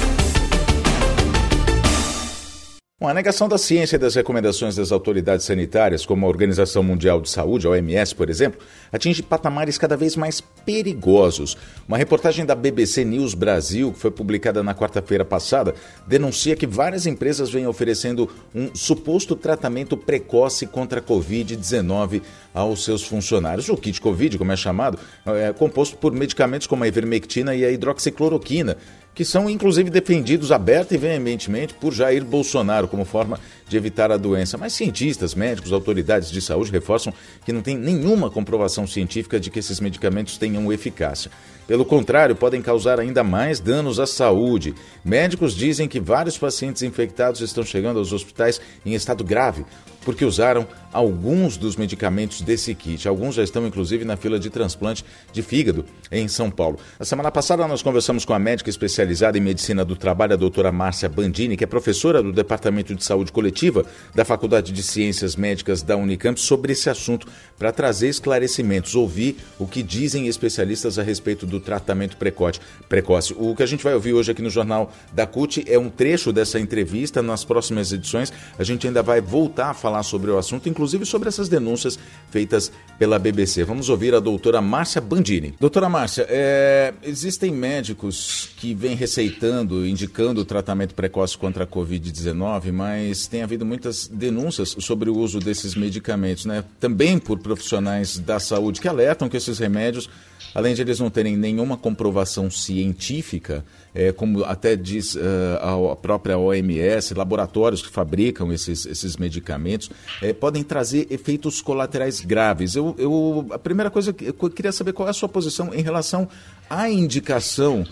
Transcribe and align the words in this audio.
Bom, 3.03 3.09
a 3.09 3.15
negação 3.15 3.49
da 3.49 3.57
ciência 3.57 3.97
e 3.97 3.99
das 3.99 4.15
recomendações 4.15 4.77
das 4.77 4.93
autoridades 4.93 5.47
sanitárias, 5.47 6.05
como 6.05 6.27
a 6.27 6.29
Organização 6.29 6.83
Mundial 6.83 7.19
de 7.19 7.31
Saúde, 7.31 7.67
a 7.67 7.71
OMS, 7.71 8.15
por 8.15 8.29
exemplo, 8.29 8.61
atinge 8.93 9.23
patamares 9.23 9.79
cada 9.79 9.97
vez 9.97 10.17
mais 10.17 10.43
perigosos. 10.67 11.57
Uma 11.89 11.97
reportagem 11.97 12.45
da 12.45 12.55
BBC 12.55 13.03
News 13.07 13.33
Brasil, 13.33 13.91
que 13.91 13.99
foi 13.99 14.11
publicada 14.11 14.63
na 14.63 14.75
quarta-feira 14.75 15.25
passada, 15.25 15.75
denuncia 16.07 16.55
que 16.55 16.67
várias 16.67 17.07
empresas 17.07 17.49
vêm 17.49 17.67
oferecendo 17.67 18.29
um 18.55 18.75
suposto 18.75 19.35
tratamento 19.35 19.97
precoce 19.97 20.67
contra 20.67 21.01
a 21.01 21.03
Covid-19 21.03 22.21
aos 22.53 22.85
seus 22.85 23.05
funcionários. 23.05 23.69
O 23.69 23.77
kit 23.77 24.01
Covid, 24.01 24.39
como 24.39 24.53
é 24.53 24.57
chamado, 24.57 24.99
é 25.27 25.53
composto 25.53 25.97
por 25.97 26.13
medicamentos 26.13 26.67
como 26.67 26.85
a 26.85 26.89
ivermectina 26.89 27.55
e 27.55 27.65
a 27.65 27.71
hidroxicloroquina 27.71 28.77
que 29.15 29.25
são 29.25 29.51
inclusive 29.51 29.91
defendidos 29.91 30.53
aberta 30.53 30.95
e 30.95 30.99
veementemente 30.99 31.75
por 31.75 31.93
Jair 31.93 32.25
Bolsonaro 32.25 32.89
como 32.89 33.05
forma 33.05 33.39
de 33.69 33.77
evitar 33.77 34.11
a 34.11 34.17
doença. 34.17 34.57
Mas 34.57 34.73
cientistas, 34.73 35.35
médicos, 35.35 35.73
autoridades 35.73 36.31
de 36.31 36.41
saúde 36.41 36.71
reforçam 36.71 37.13
que 37.45 37.53
não 37.53 37.61
tem 37.61 37.77
nenhuma 37.77 38.31
comprovação 38.31 38.87
científica 38.87 39.39
de 39.39 39.51
que 39.51 39.59
esses 39.59 39.81
medicamentos 39.81 40.39
tenham 40.39 40.73
eficácia. 40.73 41.31
Pelo 41.71 41.85
contrário, 41.85 42.35
podem 42.35 42.61
causar 42.61 42.99
ainda 42.99 43.23
mais 43.23 43.61
danos 43.61 44.01
à 44.01 44.05
saúde. 44.05 44.75
Médicos 45.05 45.55
dizem 45.55 45.87
que 45.87 46.01
vários 46.01 46.37
pacientes 46.37 46.83
infectados 46.83 47.41
estão 47.41 47.63
chegando 47.63 48.01
aos 48.01 48.13
hospitais 48.13 48.61
em 48.85 48.93
estado 48.93 49.23
grave 49.23 49.65
porque 50.05 50.25
usaram 50.25 50.67
alguns 50.93 51.57
dos 51.57 51.77
medicamentos 51.77 52.41
desse 52.41 52.75
kit. 52.75 53.07
Alguns 53.07 53.35
já 53.35 53.43
estão, 53.43 53.67
inclusive, 53.67 54.05
na 54.05 54.17
fila 54.17 54.39
de 54.39 54.51
transplante 54.51 55.05
de 55.33 55.43
fígado 55.43 55.85
em 56.11 56.27
São 56.27 56.51
Paulo. 56.51 56.79
Na 56.99 57.05
semana 57.05 57.31
passada, 57.31 57.67
nós 57.69 57.83
conversamos 57.83 58.25
com 58.25 58.33
a 58.33 58.39
médica 58.39 58.71
especializada 58.71 59.39
em 59.39 59.41
medicina 59.41 59.85
do 59.85 59.95
trabalho, 59.95 60.33
a 60.33 60.37
doutora 60.37 60.73
Márcia 60.73 61.09
Bandini, 61.09 61.57
que 61.57 61.65
é 61.65 61.67
professora 61.67 62.23
do 62.23 62.33
Departamento 62.33 62.95
de 62.95 63.05
Saúde 63.05 63.31
Coletiva 63.31 63.85
da 64.15 64.25
Faculdade 64.25 64.73
de 64.73 64.83
Ciências 64.83 65.37
Médicas 65.37 65.83
da 65.83 65.97
Unicamp, 65.97 66.41
sobre 66.41 66.73
esse 66.73 66.89
assunto, 66.91 67.27
para 67.59 67.71
trazer 67.71 68.09
esclarecimentos, 68.09 68.95
ouvir 68.95 69.37
o 69.59 69.67
que 69.67 69.83
dizem 69.83 70.27
especialistas 70.27 70.99
a 70.99 71.03
respeito 71.03 71.47
do 71.47 71.60
tratamento 71.61 72.17
precoce. 72.17 73.35
O 73.37 73.55
que 73.55 73.63
a 73.63 73.67
gente 73.67 73.85
vai 73.85 73.95
ouvir 73.95 74.13
hoje 74.13 74.33
aqui 74.33 74.43
no 74.43 74.51
Jornal 74.51 74.93
da 75.13 75.27
CUT 75.27 75.65
é 75.67 75.79
um 75.79 75.89
trecho 75.89 76.33
dessa 76.33 76.59
entrevista. 76.59 77.23
Nas 77.23 77.45
próximas 77.45 77.93
edições, 77.93 78.33
a 78.59 78.65
gente 78.65 78.87
ainda 78.87 79.03
vai 79.03 79.21
voltar 79.21 79.71
a 79.71 79.75
falar 79.75 80.03
sobre 80.03 80.31
o 80.31 80.39
assunto, 80.39 80.69
inclusive 80.69 81.05
sobre 81.07 81.29
essas 81.29 81.49
denúncias 81.49 81.99
feitas 82.31 82.73
pela 82.99 83.19
BBC. 83.19 83.65
Vamos 83.65 83.89
ouvir 83.89 84.15
a 84.15 84.21
doutora 84.21 84.61
Márcia 84.61 85.01
Bandini. 85.01 85.55
Doutora 85.61 85.89
Márcia, 85.89 86.27
é, 86.29 86.95
existem 87.03 87.53
médicos 87.53 88.51
que 88.57 88.75
vêm 88.75 88.95
receitando, 88.95 89.87
indicando 89.87 90.41
o 90.41 90.45
tratamento 90.45 90.95
precoce 90.95 91.37
contra 91.37 91.65
a 91.65 91.67
Covid-19, 91.67 92.73
mas 92.73 93.27
tem 93.27 93.43
havido 93.43 93.65
muitas 93.65 94.07
denúncias 94.09 94.77
sobre 94.79 95.11
o 95.11 95.17
uso 95.17 95.39
desses 95.39 95.75
medicamentos, 95.75 96.45
né? 96.45 96.65
Também 96.79 97.19
por 97.19 97.39
profissionais 97.39 98.19
da 98.19 98.39
saúde 98.39 98.81
que 98.81 98.89
alertam 98.89 99.29
que 99.29 99.37
esses 99.37 99.59
remédios 99.59 100.09
além 100.55 100.75
de 100.75 100.83
eles 100.83 100.99
não 100.99 101.11
terem 101.11 101.37
nenhuma 101.53 101.77
comprovação 101.77 102.51
científica, 102.51 103.65
é, 103.95 104.13
como 104.13 104.45
até 104.45 104.77
diz 104.77 105.15
uh, 105.15 105.91
a 105.93 105.97
própria 105.97 106.39
OMS, 106.39 107.15
laboratórios 107.15 107.83
que 107.83 107.91
fabricam 107.91 108.53
esses, 108.53 108.87
esses 108.87 109.17
medicamentos, 109.17 109.91
é, 110.23 110.33
podem 110.33 110.63
trazer 110.63 111.07
efeitos 111.11 111.61
colaterais 111.61 112.21
graves. 112.21 112.77
Eu, 112.77 112.95
eu, 112.99 113.47
a 113.51 113.59
primeira 113.59 113.91
coisa 113.91 114.13
que 114.13 114.29
eu 114.29 114.51
queria 114.51 114.73
saber 114.73 114.93
qual 114.93 115.09
é 115.09 115.11
a 115.11 115.15
sua 115.15 115.29
posição 115.29 115.75
em 115.75 115.83
relação 115.83 116.29
à 116.69 116.89
indicação 116.89 117.85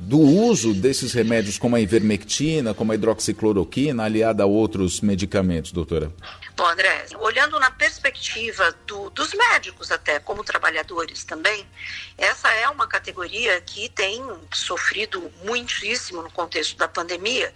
do 0.00 0.18
uso 0.18 0.72
desses 0.72 1.12
remédios 1.12 1.58
como 1.58 1.76
a 1.76 1.80
ivermectina, 1.80 2.72
como 2.72 2.90
a 2.90 2.94
hidroxicloroquina, 2.94 4.04
aliada 4.04 4.42
a 4.42 4.46
outros 4.46 5.00
medicamentos, 5.00 5.72
doutora? 5.72 6.10
Bom, 6.56 6.66
André, 6.66 7.06
olhando 7.18 7.58
na 7.60 7.70
perspectiva 7.70 8.74
do, 8.86 9.10
dos 9.10 9.34
médicos 9.34 9.92
até, 9.92 10.18
como 10.18 10.42
trabalhadores 10.42 11.24
também, 11.24 11.66
essa 12.16 12.48
é 12.48 12.68
uma 12.68 12.86
categoria 12.86 13.60
que 13.60 13.88
tem 13.90 14.22
sofrido 14.52 15.30
muitíssimo 15.44 16.22
no 16.22 16.30
contexto 16.30 16.76
da 16.76 16.88
pandemia 16.88 17.52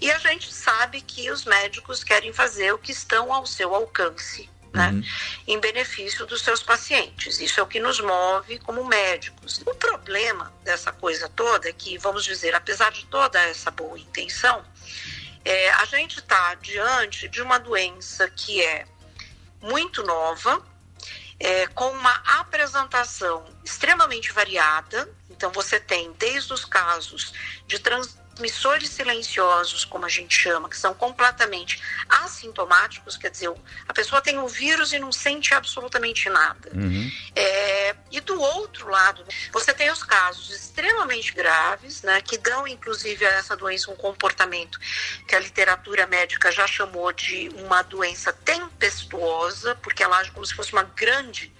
e 0.00 0.10
a 0.10 0.18
gente 0.18 0.52
sabe 0.52 1.00
que 1.00 1.30
os 1.30 1.44
médicos 1.44 2.02
querem 2.02 2.32
fazer 2.32 2.72
o 2.72 2.78
que 2.78 2.92
estão 2.92 3.32
ao 3.32 3.46
seu 3.46 3.74
alcance 3.74 4.48
né, 4.74 4.90
uhum. 4.90 5.02
em 5.46 5.60
benefício 5.60 6.26
dos 6.26 6.42
seus 6.42 6.62
pacientes. 6.62 7.40
Isso 7.40 7.60
é 7.60 7.62
o 7.62 7.66
que 7.66 7.78
nos 7.78 8.00
move 8.00 8.58
como 8.58 8.84
médicos. 8.84 9.62
O 9.64 9.74
problema 9.74 10.52
dessa 10.64 10.90
coisa 10.92 11.28
toda 11.28 11.68
é 11.68 11.72
que, 11.72 11.96
vamos 11.96 12.24
dizer, 12.24 12.54
apesar 12.54 12.90
de 12.90 13.06
toda 13.06 13.40
essa 13.40 13.70
boa 13.70 13.96
intenção, 13.96 14.64
é, 15.44 15.70
a 15.70 15.84
gente 15.84 16.18
está 16.18 16.54
diante 16.54 17.28
de 17.28 17.40
uma 17.40 17.58
doença 17.58 18.28
que 18.28 18.60
é 18.62 18.84
muito 19.62 20.02
nova, 20.02 20.60
é, 21.38 21.66
com 21.68 21.90
uma 21.90 22.14
apresentação 22.40 23.44
extremamente 23.64 24.32
variada. 24.32 25.08
Então, 25.30 25.52
você 25.52 25.78
tem 25.78 26.12
desde 26.18 26.52
os 26.52 26.64
casos 26.64 27.32
de 27.66 27.78
trans 27.78 28.18
transmissores 28.34 28.90
silenciosos, 28.90 29.84
como 29.84 30.04
a 30.04 30.08
gente 30.08 30.34
chama, 30.34 30.68
que 30.68 30.76
são 30.76 30.92
completamente 30.92 31.80
assintomáticos, 32.08 33.16
quer 33.16 33.30
dizer, 33.30 33.52
a 33.88 33.94
pessoa 33.94 34.20
tem 34.20 34.38
o 34.38 34.48
vírus 34.48 34.92
e 34.92 34.98
não 34.98 35.12
sente 35.12 35.54
absolutamente 35.54 36.28
nada. 36.28 36.70
Uhum. 36.74 37.10
É, 37.34 37.94
e 38.10 38.20
do 38.20 38.40
outro 38.40 38.88
lado, 38.88 39.24
você 39.52 39.72
tem 39.72 39.90
os 39.90 40.02
casos 40.02 40.50
extremamente 40.50 41.32
graves, 41.32 42.02
né, 42.02 42.20
que 42.20 42.36
dão 42.36 42.66
inclusive 42.66 43.24
a 43.24 43.30
essa 43.30 43.56
doença 43.56 43.90
um 43.90 43.96
comportamento 43.96 44.78
que 45.26 45.34
a 45.34 45.40
literatura 45.40 46.06
médica 46.06 46.50
já 46.50 46.66
chamou 46.66 47.12
de 47.12 47.48
uma 47.56 47.82
doença 47.82 48.32
tempestuosa, 48.32 49.74
porque 49.76 50.02
ela 50.02 50.18
age 50.18 50.32
como 50.32 50.44
se 50.44 50.54
fosse 50.54 50.72
uma 50.72 50.82
grande 50.82 51.52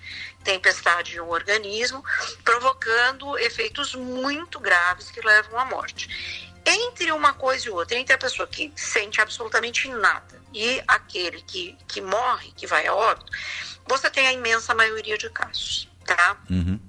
tempestade 0.43 1.17
no 1.17 1.31
organismo, 1.31 2.05
provocando 2.45 3.39
efeitos 3.39 3.95
muito 3.95 4.61
graves 4.61 5.11
que 5.11 5.21
levam 5.21 5.59
à 5.59 5.65
morte 5.65 6.53
entre 6.67 7.13
uma 7.13 7.35
coisa 7.35 7.69
e 7.69 7.71
outra, 7.71 7.99
entre 7.99 8.15
a 8.15 8.19
pessoa 8.19 8.47
que 8.47 8.73
sente 8.77 9.21
absolutamente 9.21 9.89
nada 9.89 10.41
e 10.53 10.83
aquele 10.87 11.43
que, 11.43 11.77
que 11.89 12.01
morre, 12.01 12.53
que 12.57 12.67
vai 12.67 12.87
a 12.87 12.95
óbito, 12.95 13.31
você 13.87 14.09
tem 14.09 14.27
a 14.27 14.33
imensa 14.33 14.75
maioria 14.75 15.19
de 15.19 15.29
casos, 15.31 15.89
tá? 16.07 16.39
Uhum. 16.49 16.81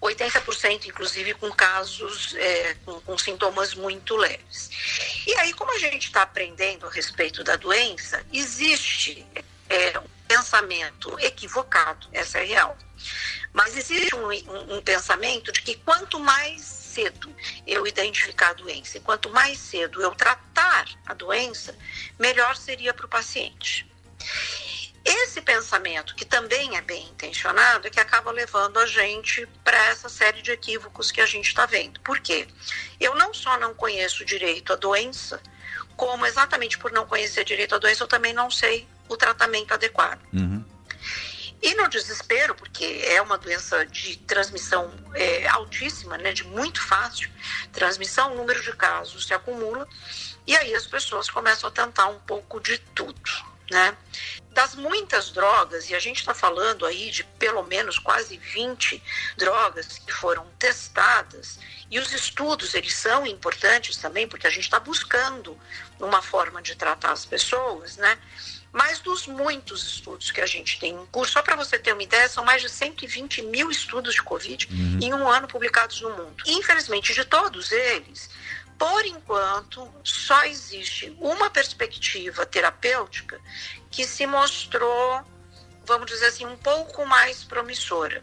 80% 0.00 0.86
inclusive 0.86 1.34
com 1.34 1.50
casos 1.50 2.34
é, 2.36 2.74
com, 2.84 3.00
com, 3.00 3.18
sintomas 3.18 3.74
muito 3.74 4.16
leves. 4.16 4.70
E 5.26 5.34
aí, 5.34 5.52
como 5.52 5.74
a 5.74 5.78
gente 5.78 6.06
está 6.06 6.22
aprendendo 6.22 6.86
a 6.86 6.90
respeito 6.90 7.44
da 7.44 7.56
doença, 7.56 8.24
existe 8.32 9.26
é, 9.68 9.98
um 9.98 10.08
pensamento 10.26 11.18
equivocado, 11.20 12.08
essa 12.12 12.38
é 12.38 12.44
real. 12.44 12.78
Mas 13.52 13.76
existe 13.76 14.14
um, 14.14 14.28
um, 14.28 14.76
um 14.76 14.82
pensamento 14.82 15.52
de 15.52 15.62
que 15.62 15.76
quanto 15.76 16.18
mais 16.18 16.87
cedo 16.98 17.34
eu 17.64 17.86
identificar 17.86 18.50
a 18.50 18.54
doença 18.54 18.98
e 18.98 19.00
quanto 19.00 19.30
mais 19.30 19.58
cedo 19.58 20.02
eu 20.02 20.10
tratar 20.16 20.86
a 21.06 21.14
doença, 21.14 21.76
melhor 22.18 22.56
seria 22.56 22.92
para 22.92 23.06
o 23.06 23.08
paciente. 23.08 23.86
esse 25.04 25.40
pensamento, 25.40 26.14
que 26.14 26.24
também 26.24 26.76
é 26.76 26.82
bem 26.82 27.08
intencionado, 27.08 27.86
é 27.86 27.90
que 27.90 28.00
acaba 28.00 28.30
levando 28.30 28.78
a 28.78 28.84
gente 28.84 29.46
para 29.64 29.78
essa 29.86 30.08
série 30.08 30.42
de 30.42 30.50
equívocos 30.50 31.10
que 31.10 31.20
a 31.20 31.26
gente 31.26 31.46
está 31.46 31.64
vendo. 31.64 32.00
Por 32.00 32.18
quê? 32.20 32.46
Eu 33.00 33.14
não 33.14 33.32
só 33.32 33.56
não 33.58 33.72
conheço 33.72 34.24
direito 34.24 34.72
a 34.72 34.76
doença, 34.76 35.40
como 35.96 36.26
exatamente 36.26 36.76
por 36.78 36.92
não 36.92 37.06
conhecer 37.06 37.44
direito 37.44 37.74
a 37.74 37.78
doença, 37.78 38.02
eu 38.02 38.08
também 38.08 38.34
não 38.34 38.50
sei 38.50 38.86
o 39.08 39.16
tratamento 39.16 39.72
adequado. 39.72 40.20
Uhum. 40.32 40.62
E 41.60 41.74
no 41.74 41.88
desespero, 41.88 42.54
porque 42.54 43.02
é 43.04 43.20
uma 43.20 43.36
doença 43.36 43.84
de 43.84 44.16
transmissão 44.18 44.92
é, 45.14 45.48
altíssima, 45.48 46.16
né, 46.16 46.32
de 46.32 46.44
muito 46.44 46.80
fácil 46.80 47.30
transmissão, 47.72 48.32
o 48.32 48.36
número 48.36 48.62
de 48.62 48.72
casos 48.74 49.26
se 49.26 49.34
acumula 49.34 49.88
e 50.46 50.56
aí 50.56 50.74
as 50.74 50.86
pessoas 50.86 51.28
começam 51.28 51.68
a 51.68 51.72
tentar 51.72 52.06
um 52.06 52.18
pouco 52.20 52.58
de 52.58 52.78
tudo, 52.78 53.30
né? 53.70 53.96
Das 54.50 54.74
muitas 54.74 55.30
drogas, 55.30 55.90
e 55.90 55.94
a 55.94 55.98
gente 55.98 56.20
está 56.20 56.32
falando 56.32 56.86
aí 56.86 57.10
de 57.10 57.22
pelo 57.22 57.62
menos 57.64 57.98
quase 57.98 58.38
20 58.38 59.02
drogas 59.36 59.98
que 59.98 60.12
foram 60.12 60.46
testadas, 60.58 61.58
e 61.90 61.98
os 61.98 62.12
estudos, 62.12 62.74
eles 62.74 62.94
são 62.94 63.26
importantes 63.26 63.96
também, 63.96 64.26
porque 64.26 64.46
a 64.46 64.50
gente 64.50 64.64
está 64.64 64.80
buscando 64.80 65.58
uma 66.00 66.22
forma 66.22 66.62
de 66.62 66.74
tratar 66.74 67.12
as 67.12 67.26
pessoas, 67.26 67.96
né? 67.96 68.18
Mas 68.72 69.00
dos 69.00 69.26
muitos 69.26 69.86
estudos 69.86 70.30
que 70.30 70.40
a 70.40 70.46
gente 70.46 70.78
tem 70.78 70.94
em 70.94 71.06
curso, 71.06 71.32
só 71.32 71.42
para 71.42 71.56
você 71.56 71.78
ter 71.78 71.92
uma 71.92 72.02
ideia, 72.02 72.28
são 72.28 72.44
mais 72.44 72.60
de 72.60 72.68
120 72.68 73.42
mil 73.42 73.70
estudos 73.70 74.14
de 74.14 74.22
Covid 74.22 74.68
uhum. 74.70 74.98
em 75.02 75.14
um 75.14 75.28
ano 75.28 75.48
publicados 75.48 76.00
no 76.02 76.10
mundo. 76.10 76.36
Infelizmente, 76.46 77.14
de 77.14 77.24
todos 77.24 77.72
eles, 77.72 78.28
por 78.78 79.04
enquanto, 79.06 79.90
só 80.04 80.44
existe 80.44 81.16
uma 81.18 81.50
perspectiva 81.50 82.46
terapêutica 82.46 83.40
que 83.90 84.06
se 84.06 84.26
mostrou, 84.26 85.24
vamos 85.84 86.06
dizer 86.06 86.26
assim, 86.26 86.46
um 86.46 86.56
pouco 86.56 87.04
mais 87.06 87.42
promissora, 87.42 88.22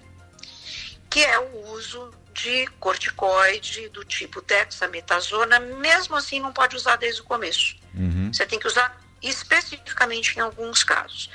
que 1.10 1.24
é 1.24 1.40
o 1.40 1.72
uso 1.72 2.14
de 2.34 2.68
corticoide 2.80 3.90
do 3.90 4.04
tipo 4.04 4.42
dexametasona, 4.42 5.60
mesmo 5.60 6.16
assim 6.16 6.40
não 6.40 6.54
pode 6.54 6.76
usar 6.76 6.98
desde 6.98 7.22
o 7.22 7.24
começo. 7.24 7.76
Uhum. 7.94 8.32
Você 8.32 8.46
tem 8.46 8.60
que 8.60 8.68
usar 8.68 9.05
especificamente 9.30 10.36
em 10.38 10.42
alguns 10.42 10.84
casos. 10.84 11.30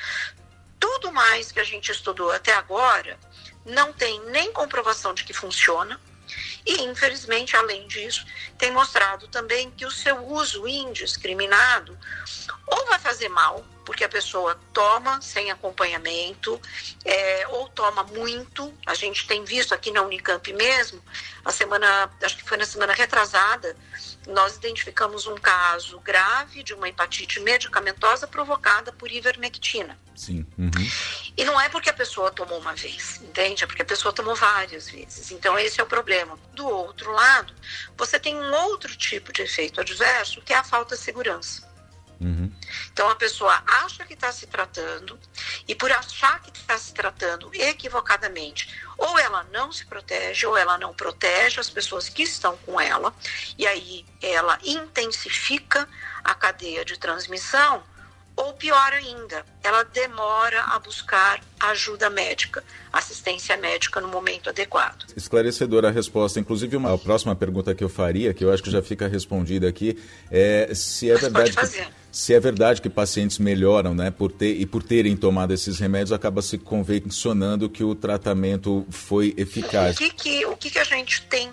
Tudo 0.79 1.13
mais 1.13 1.53
que 1.53 1.61
a 1.61 1.65
gente 1.65 1.91
estudou 1.91 2.31
até 2.31 2.55
agora 2.55 3.19
não 3.65 3.93
tem 3.93 4.21
nem 4.27 4.53
comprovação 4.53 5.13
de 5.13 5.25
que 5.25 5.33
funciona, 5.33 6.01
e, 6.65 6.83
infelizmente, 6.83 7.57
além 7.57 7.87
disso, 7.89 8.25
tem 8.59 8.71
mostrado 8.71 9.29
também 9.29 9.71
que 9.71 9.87
o 9.87 9.91
seu 9.91 10.25
uso 10.27 10.67
indiscriminado 10.67 11.97
ou 12.67 12.87
vai 12.87 12.99
fazer 12.99 13.29
mal, 13.29 13.65
porque 13.85 14.05
a 14.05 14.09
pessoa 14.09 14.59
toma 14.73 15.21
sem 15.21 15.51
acompanhamento, 15.51 16.61
é, 17.05 17.49
ou 17.49 17.69
toma 17.69 18.05
muito. 18.05 18.73
A 18.87 18.95
gente 18.95 19.27
tem 19.27 19.45
visto 19.45 19.75
aqui 19.75 19.91
na 19.91 20.03
Unicamp 20.03 20.53
mesmo, 20.53 21.03
a 21.45 21.51
semana, 21.51 22.11
acho 22.23 22.37
que 22.37 22.49
foi 22.49 22.57
na 22.57 22.67
semana 22.67 22.93
retrasada, 22.93 23.77
nós 24.29 24.57
identificamos 24.57 25.27
um 25.27 25.35
caso 25.35 25.99
grave 26.01 26.63
de 26.63 26.75
uma 26.75 26.89
hepatite 26.89 27.41
medicamentosa 27.41 28.27
provocada 28.27 28.93
por 28.93 29.11
ivermectina. 29.11 29.99
Sim. 30.15 30.47
Uhum. 30.59 30.71
E 31.37 31.45
não 31.45 31.61
é 31.61 31.69
porque 31.69 31.91
a 31.91 31.95
pessoa 31.95 32.31
tomou 32.31 32.59
uma 32.59 32.75
vez, 32.75 33.21
entende? 33.23 33.65
É 33.65 33.67
porque 33.67 33.83
a 33.83 33.85
pessoa 33.85 34.13
tomou 34.13 34.35
várias 34.35 34.91
vezes. 34.91 35.31
Então, 35.31 35.59
esse 35.59 35.81
é 35.81 35.83
o 35.83 35.87
problema. 35.87 36.39
Do 36.53 36.67
outro 36.67 37.13
lado, 37.13 37.55
você 37.97 38.19
tem 38.19 38.37
um 38.37 38.53
outro 38.53 38.95
tipo 38.97 39.33
de 39.33 39.43
efeito 39.43 39.81
adverso, 39.81 40.43
que 40.43 40.53
é 40.53 40.57
a 40.57 40.65
falta 40.65 40.97
de 40.97 41.03
segurança. 41.03 41.71
Uhum. 42.21 42.53
Então 42.93 43.09
a 43.09 43.17
pessoa 43.17 43.63
acha 43.67 44.05
que 44.05 44.13
está 44.13 44.31
se 44.31 44.47
tratando 44.47 45.19
e 45.67 45.75
por 45.75 45.91
achar 45.91 46.39
que 46.43 46.51
está 46.51 46.77
se 46.77 46.93
tratando 46.93 47.51
equivocadamente, 47.55 48.69
ou 48.99 49.19
ela 49.19 49.43
não 49.45 49.73
se 49.73 49.87
protege, 49.87 50.47
ou 50.47 50.57
ela 50.57 50.77
não 50.77 50.93
protege 50.93 51.59
as 51.59 51.71
pessoas 51.71 52.11
que 52.11 52.23
estão 52.23 52.59
com 52.59 52.79
ela, 52.79 53.15
e 53.57 53.67
aí 53.67 54.05
ela 54.21 54.59
intensifica 54.63 55.89
a 56.23 56.35
cadeia 56.35 56.85
de 56.85 56.99
transmissão, 56.99 57.83
ou 58.37 58.53
pior 58.55 58.93
ainda, 58.93 59.45
ela 59.63 59.83
demora 59.85 60.63
a 60.63 60.79
buscar 60.79 61.41
ajuda 61.61 62.09
médica, 62.09 62.65
assistência 62.93 63.57
médica 63.57 64.01
no 64.01 64.09
momento 64.09 64.49
adequado. 64.49 65.05
Esclarecedora 65.17 65.89
a 65.89 65.91
resposta. 65.91 66.41
Inclusive, 66.41 66.77
uma, 66.77 66.95
a 66.95 66.99
próxima 66.99 67.37
pergunta 67.37 67.75
que 67.75 67.85
eu 67.85 67.89
faria, 67.89 68.33
que 68.33 68.45
eu 68.45 68.53
acho 68.53 68.63
que 68.63 68.71
já 68.71 68.83
fica 68.83 69.07
respondida 69.07 69.69
aqui, 69.69 69.99
é 70.31 70.71
se 70.75 71.11
é 71.11 71.13
Mas 71.13 71.23
verdade. 71.23 71.53
Que, 71.53 72.01
se 72.13 72.35
é 72.35 72.41
verdade 72.41 72.83
que 72.83 72.91
pacientes 72.91 73.39
melhoram, 73.39 73.95
né, 73.95 74.11
por 74.11 74.33
ter 74.33 74.61
e 74.61 74.67
por 74.67 74.83
terem 74.83 75.17
tomado 75.17 75.55
esses 75.55 75.79
remédios, 75.79 76.11
acaba 76.11 76.43
se 76.43 76.59
convencionando 76.59 77.69
que 77.69 77.85
o 77.85 77.95
tratamento 77.95 78.85
foi 78.91 79.33
eficaz. 79.37 79.97
O 79.97 79.99
que, 79.99 80.11
que, 80.11 80.47
o 80.47 80.57
que, 80.57 80.71
que 80.71 80.79
a 80.79 80.85
gente 80.85 81.23
tem 81.27 81.53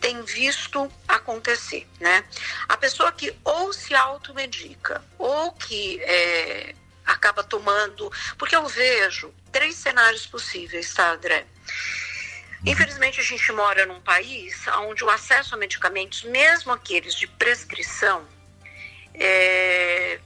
tem 0.00 0.22
visto 0.22 0.90
acontecer, 1.06 1.86
né? 2.00 2.24
A 2.68 2.76
pessoa 2.76 3.12
que 3.12 3.34
ou 3.44 3.72
se 3.72 3.94
automedica 3.94 5.02
ou 5.18 5.52
que 5.52 6.00
é, 6.02 6.74
acaba 7.04 7.42
tomando, 7.42 8.10
porque 8.36 8.54
eu 8.54 8.66
vejo 8.66 9.34
três 9.50 9.76
cenários 9.76 10.26
possíveis, 10.26 10.92
tá, 10.92 11.12
André? 11.12 11.46
Infelizmente, 12.66 13.20
a 13.20 13.22
gente 13.22 13.50
mora 13.52 13.86
num 13.86 14.00
país 14.00 14.66
onde 14.78 15.04
o 15.04 15.10
acesso 15.10 15.54
a 15.54 15.58
medicamentos, 15.58 16.24
mesmo 16.24 16.72
aqueles 16.72 17.14
de 17.14 17.26
prescrição, 17.26 18.26
é, 19.14 20.20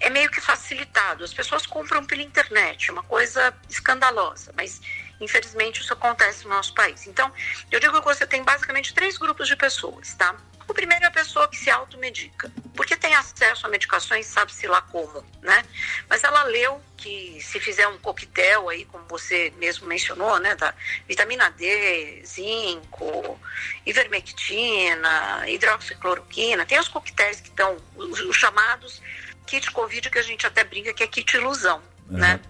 é 0.00 0.10
meio 0.10 0.30
que 0.30 0.40
facilitado. 0.40 1.22
As 1.22 1.32
pessoas 1.32 1.66
compram 1.66 2.04
pela 2.04 2.22
internet, 2.22 2.90
uma 2.90 3.02
coisa 3.02 3.54
escandalosa, 3.68 4.52
mas 4.56 4.80
Infelizmente, 5.20 5.80
isso 5.80 5.92
acontece 5.92 6.44
no 6.44 6.50
nosso 6.50 6.74
país. 6.74 7.06
Então, 7.06 7.30
eu 7.70 7.78
digo 7.78 7.98
que 7.98 8.04
você 8.04 8.26
tem 8.26 8.42
basicamente 8.42 8.94
três 8.94 9.18
grupos 9.18 9.46
de 9.46 9.56
pessoas, 9.56 10.14
tá? 10.14 10.34
O 10.70 10.72
primeiro 10.72 11.04
é 11.04 11.08
a 11.08 11.10
pessoa 11.10 11.48
que 11.48 11.56
se 11.56 11.68
automedica, 11.68 12.50
porque 12.76 12.96
tem 12.96 13.12
acesso 13.16 13.66
a 13.66 13.68
medicações, 13.68 14.26
sabe-se 14.26 14.68
lá 14.68 14.80
como, 14.80 15.24
né? 15.42 15.64
Mas 16.08 16.22
ela 16.22 16.44
leu 16.44 16.80
que 16.96 17.40
se 17.42 17.58
fizer 17.58 17.88
um 17.88 17.98
coquetel 17.98 18.68
aí, 18.68 18.84
como 18.84 19.04
você 19.08 19.52
mesmo 19.58 19.88
mencionou, 19.88 20.38
né, 20.38 20.54
da 20.54 20.72
vitamina 21.08 21.50
D, 21.50 22.22
zinco, 22.24 23.40
ivermectina, 23.84 25.42
hidroxicloroquina, 25.48 26.64
tem 26.64 26.78
os 26.78 26.86
coquetéis 26.86 27.40
que 27.40 27.48
estão, 27.48 27.76
os, 27.96 28.20
os 28.20 28.36
chamados 28.36 29.02
kit 29.50 29.68
Covid, 29.72 30.08
que 30.08 30.18
a 30.18 30.22
gente 30.22 30.46
até 30.46 30.62
brinca 30.62 30.94
que 30.94 31.02
é 31.02 31.06
kit 31.08 31.36
ilusão, 31.36 31.82
uhum. 32.08 32.18
né? 32.18 32.40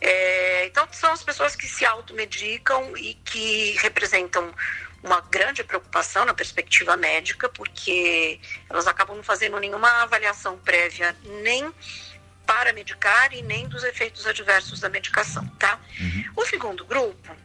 É, 0.00 0.66
então, 0.66 0.86
são 0.92 1.12
as 1.12 1.22
pessoas 1.22 1.56
que 1.56 1.66
se 1.66 1.84
automedicam 1.84 2.96
e 2.96 3.14
que 3.14 3.72
representam 3.80 4.52
uma 5.02 5.20
grande 5.20 5.62
preocupação 5.62 6.24
na 6.24 6.34
perspectiva 6.34 6.96
médica, 6.96 7.48
porque 7.48 8.40
elas 8.68 8.86
acabam 8.86 9.16
não 9.16 9.22
fazendo 9.22 9.58
nenhuma 9.58 10.02
avaliação 10.02 10.58
prévia 10.58 11.16
nem 11.42 11.72
para 12.44 12.72
medicar 12.72 13.32
e 13.32 13.42
nem 13.42 13.68
dos 13.68 13.82
efeitos 13.84 14.26
adversos 14.26 14.80
da 14.80 14.88
medicação, 14.88 15.46
tá? 15.58 15.80
Uhum. 16.00 16.24
O 16.36 16.46
segundo 16.46 16.84
grupo 16.84 17.36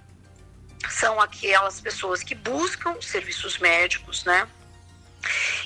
são 0.89 1.19
aquelas 1.19 1.79
pessoas 1.79 2.23
que 2.23 2.35
buscam 2.35 3.01
serviços 3.01 3.57
médicos, 3.57 4.23
né? 4.25 4.47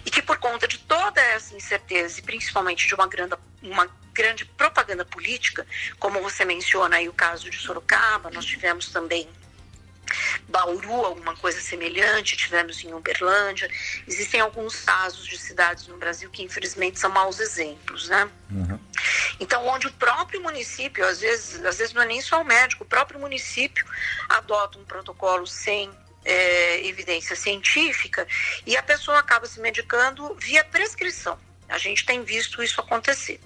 E 0.06 0.10
que 0.10 0.22
por 0.22 0.38
conta 0.38 0.68
de 0.68 0.80
toda 0.80 1.22
essa 1.22 1.56
incerteza 1.56 2.20
e 2.20 2.24
principalmente 2.24 2.88
de 2.88 2.94
uma 2.94 3.08
grande, 3.08 3.36
uma 3.62 3.90
grande 4.16 4.46
propaganda 4.46 5.06
política, 5.06 5.68
como 6.00 6.22
você 6.22 6.46
menciona 6.46 6.96
aí 6.96 7.10
o 7.10 7.14
caso 7.14 7.50
de 7.50 7.58
Sorocaba, 7.58 8.32
nós 8.32 8.46
tivemos 8.46 8.88
também 8.88 9.28
Bauru, 10.48 11.06
alguma 11.06 11.36
coisa 11.36 11.60
semelhante, 11.60 12.38
tivemos 12.38 12.84
em 12.84 12.94
Uberlândia. 12.94 13.70
Existem 14.08 14.40
alguns 14.40 14.82
casos 14.82 15.26
de 15.26 15.38
cidades 15.38 15.88
no 15.88 15.98
Brasil 15.98 16.30
que 16.30 16.44
infelizmente 16.44 17.00
são 17.00 17.10
maus 17.10 17.40
exemplos, 17.40 18.08
né? 18.08 18.30
Uhum. 18.52 18.80
Então, 19.40 19.68
onde 19.68 19.88
o 19.88 19.94
próprio 19.94 20.42
município, 20.42 21.06
às 21.06 21.20
vezes, 21.20 21.66
às 21.66 21.78
vezes 21.78 21.94
não 21.94 22.04
é 22.04 22.06
nem 22.06 22.22
só 22.22 22.42
o 22.42 22.46
médico, 22.46 22.84
o 22.84 22.88
próprio 22.88 23.20
município 23.20 23.86
adota 24.30 24.78
um 24.78 24.86
protocolo 24.86 25.46
sem 25.48 25.92
é, 26.24 26.86
evidência 26.86 27.36
científica 27.36 28.28
e 28.66 28.78
a 28.78 28.84
pessoa 28.84 29.20
acaba 29.20 29.46
se 29.48 29.60
medicando 29.60 30.36
via 30.36 30.64
prescrição. 30.64 31.38
A 31.68 31.78
gente 31.78 32.06
tem 32.06 32.24
visto 32.24 32.62
isso 32.62 32.80
acontecer. 32.80 33.40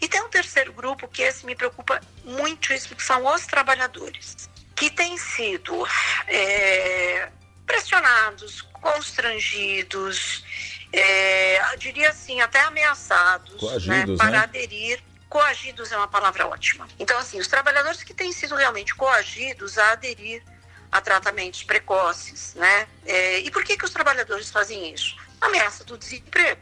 E 0.00 0.08
tem 0.08 0.20
um 0.22 0.28
terceiro 0.28 0.72
grupo 0.72 1.06
que 1.08 1.22
esse 1.22 1.46
me 1.46 1.54
preocupa 1.54 2.00
muitíssimo, 2.24 2.96
que 2.96 3.02
são 3.02 3.24
os 3.26 3.46
trabalhadores, 3.46 4.48
que 4.74 4.90
têm 4.90 5.16
sido 5.16 5.86
é, 6.26 7.28
pressionados, 7.66 8.62
constrangidos, 8.72 10.44
é, 10.92 11.76
diria 11.76 12.10
assim, 12.10 12.40
até 12.40 12.60
ameaçados 12.62 13.52
né, 13.52 13.58
Coagidos, 13.58 14.08
né, 14.08 14.16
para 14.16 14.30
né? 14.30 14.38
aderir. 14.38 15.02
Coagidos 15.28 15.92
é 15.92 15.96
uma 15.96 16.08
palavra 16.08 16.48
ótima. 16.48 16.88
Então, 16.98 17.16
assim, 17.16 17.38
os 17.38 17.46
trabalhadores 17.46 18.02
que 18.02 18.12
têm 18.12 18.32
sido 18.32 18.56
realmente 18.56 18.92
coagidos 18.96 19.78
a 19.78 19.92
aderir 19.92 20.42
a 20.90 21.00
tratamentos 21.00 21.62
precoces, 21.62 22.54
né? 22.54 22.88
É, 23.06 23.38
e 23.38 23.48
por 23.48 23.62
que, 23.62 23.76
que 23.76 23.84
os 23.84 23.92
trabalhadores 23.92 24.50
fazem 24.50 24.92
isso? 24.92 25.16
Ameaça 25.40 25.84
do 25.84 25.96
desemprego 25.96 26.60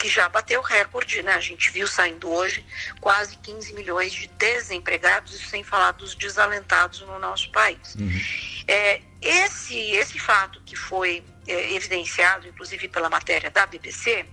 que 0.00 0.08
já 0.08 0.30
bateu 0.30 0.62
recorde, 0.62 1.22
né? 1.22 1.34
A 1.34 1.40
gente 1.40 1.70
viu 1.70 1.86
saindo 1.86 2.30
hoje 2.30 2.64
quase 3.02 3.36
15 3.36 3.74
milhões 3.74 4.10
de 4.10 4.26
desempregados, 4.28 5.34
isso 5.34 5.48
sem 5.48 5.62
falar 5.62 5.92
dos 5.92 6.14
desalentados 6.14 7.00
no 7.02 7.18
nosso 7.18 7.52
país. 7.52 7.94
Uhum. 7.96 8.20
É, 8.66 9.02
esse, 9.20 9.78
esse 9.90 10.18
fato 10.18 10.58
que 10.62 10.74
foi 10.74 11.22
é, 11.46 11.74
evidenciado, 11.74 12.48
inclusive 12.48 12.88
pela 12.88 13.10
matéria 13.10 13.50
da 13.50 13.66
BBC, 13.66 14.24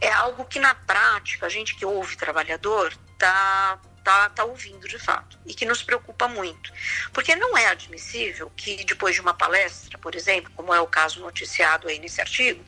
é 0.00 0.12
algo 0.12 0.44
que 0.44 0.60
na 0.60 0.76
prática, 0.76 1.46
a 1.46 1.48
gente 1.48 1.74
que 1.74 1.84
ouve 1.84 2.16
trabalhador, 2.16 2.96
está 3.14 3.80
tá, 4.04 4.28
tá 4.28 4.44
ouvindo 4.44 4.86
de 4.86 5.00
fato 5.00 5.36
e 5.44 5.52
que 5.52 5.66
nos 5.66 5.82
preocupa 5.82 6.28
muito. 6.28 6.72
Porque 7.12 7.34
não 7.34 7.58
é 7.58 7.66
admissível 7.66 8.48
que 8.56 8.84
depois 8.84 9.16
de 9.16 9.20
uma 9.20 9.34
palestra, 9.34 9.98
por 9.98 10.14
exemplo, 10.14 10.52
como 10.54 10.72
é 10.72 10.80
o 10.80 10.86
caso 10.86 11.18
noticiado 11.18 11.88
aí 11.88 11.98
nesse 11.98 12.20
artigo, 12.20 12.64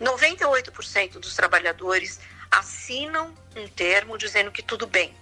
98% 0.00 1.12
dos 1.12 1.34
trabalhadores 1.34 2.20
assinam 2.50 3.34
um 3.56 3.66
termo 3.68 4.18
dizendo 4.18 4.50
que 4.50 4.62
tudo 4.62 4.86
bem. 4.86 5.14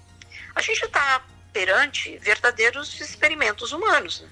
A 0.55 0.61
gente 0.61 0.85
está 0.85 1.23
perante 1.53 2.19
verdadeiros 2.19 3.01
experimentos 3.01 3.73
humanos. 3.73 4.21
Né? 4.21 4.29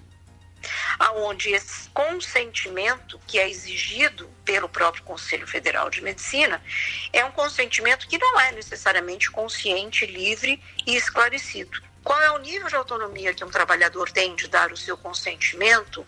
aonde 0.99 1.51
esse 1.51 1.89
consentimento 1.91 3.21
que 3.27 3.39
é 3.39 3.49
exigido 3.49 4.29
pelo 4.45 4.69
próprio 4.69 5.03
Conselho 5.05 5.47
Federal 5.47 5.89
de 5.91 6.03
Medicina 6.03 6.63
é 7.13 7.25
um 7.25 7.33
consentimento 7.33 8.07
que 8.07 8.19
não 8.19 8.39
é 8.41 8.53
necessariamente 8.53 9.31
consciente, 9.31 10.07
livre 10.07 10.63
e 10.87 10.95
esclarecido. 10.95 11.83
Qual 12.03 12.21
é 12.21 12.31
o 12.31 12.39
nível 12.39 12.69
de 12.69 12.77
autonomia 12.77 13.35
que 13.35 13.45
um 13.45 13.51
trabalhador 13.51 14.11
tem 14.11 14.35
de 14.35 14.49
dar 14.49 14.73
o 14.73 14.77
seu 14.77 14.97
consentimento 14.97 16.07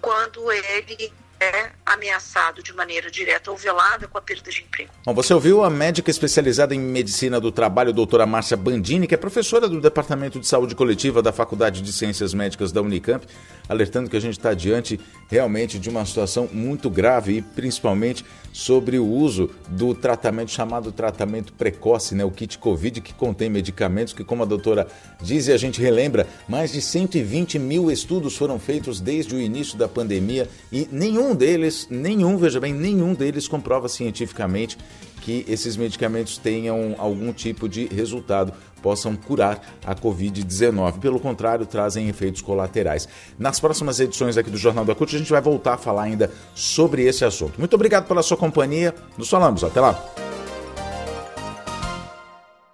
quando 0.00 0.50
ele 0.52 1.12
é 1.40 1.70
ameaçado 1.84 2.62
de 2.62 2.72
maneira 2.72 3.10
direta 3.10 3.50
ou 3.50 3.56
velada 3.56 4.08
com 4.08 4.18
a 4.18 4.20
perda 4.20 4.50
de 4.50 4.62
emprego. 4.62 4.90
Bom, 5.04 5.14
você 5.14 5.34
ouviu 5.34 5.62
a 5.62 5.70
médica 5.70 6.10
especializada 6.10 6.74
em 6.74 6.78
medicina 6.78 7.40
do 7.40 7.52
trabalho, 7.52 7.92
doutora 7.92 8.26
Márcia 8.26 8.56
Bandini, 8.56 9.06
que 9.06 9.14
é 9.14 9.18
professora 9.18 9.68
do 9.68 9.80
Departamento 9.80 10.40
de 10.40 10.46
Saúde 10.46 10.74
Coletiva 10.74 11.22
da 11.22 11.32
Faculdade 11.32 11.82
de 11.82 11.92
Ciências 11.92 12.32
Médicas 12.32 12.72
da 12.72 12.80
Unicamp, 12.80 13.26
alertando 13.68 14.08
que 14.08 14.16
a 14.16 14.20
gente 14.20 14.38
está 14.38 14.54
diante 14.54 14.98
realmente 15.28 15.78
de 15.78 15.88
uma 15.88 16.04
situação 16.04 16.48
muito 16.52 16.88
grave 16.88 17.38
e 17.38 17.42
principalmente 17.42 18.24
sobre 18.52 18.98
o 18.98 19.06
uso 19.06 19.50
do 19.68 19.94
tratamento 19.94 20.50
chamado 20.50 20.90
tratamento 20.90 21.52
precoce, 21.52 22.14
né, 22.14 22.24
o 22.24 22.30
kit 22.30 22.58
Covid, 22.58 23.00
que 23.00 23.12
contém 23.12 23.50
medicamentos 23.50 24.12
que, 24.12 24.24
como 24.24 24.42
a 24.42 24.46
doutora 24.46 24.86
diz 25.20 25.48
e 25.48 25.52
a 25.52 25.58
gente 25.58 25.80
relembra, 25.80 26.26
mais 26.48 26.72
de 26.72 26.80
120 26.80 27.58
mil 27.58 27.90
estudos 27.90 28.36
foram 28.36 28.58
feitos 28.58 29.00
desde 29.00 29.34
o 29.34 29.40
início 29.40 29.76
da 29.76 29.88
pandemia 29.88 30.48
e 30.72 30.88
nenhum 30.90 31.34
deles, 31.34 31.86
nenhum, 31.90 32.38
veja 32.38 32.60
bem, 32.60 32.72
nenhum 32.72 33.14
deles 33.14 33.46
comprova 33.46 33.88
cientificamente 33.88 34.78
que 35.26 35.44
esses 35.48 35.76
medicamentos 35.76 36.38
tenham 36.38 36.94
algum 36.98 37.32
tipo 37.32 37.68
de 37.68 37.86
resultado, 37.86 38.52
possam 38.80 39.16
curar 39.16 39.60
a 39.84 39.92
Covid-19. 39.92 41.00
Pelo 41.00 41.18
contrário, 41.18 41.66
trazem 41.66 42.08
efeitos 42.08 42.40
colaterais. 42.40 43.08
Nas 43.36 43.58
próximas 43.58 43.98
edições 43.98 44.36
aqui 44.36 44.50
do 44.50 44.56
Jornal 44.56 44.84
da 44.84 44.94
CUT, 44.94 45.16
a 45.16 45.18
gente 45.18 45.32
vai 45.32 45.40
voltar 45.40 45.74
a 45.74 45.78
falar 45.78 46.04
ainda 46.04 46.30
sobre 46.54 47.02
esse 47.02 47.24
assunto. 47.24 47.58
Muito 47.58 47.74
obrigado 47.74 48.06
pela 48.06 48.22
sua 48.22 48.36
companhia. 48.36 48.94
Nos 49.18 49.28
falamos. 49.28 49.64
Até 49.64 49.80
lá. 49.80 50.25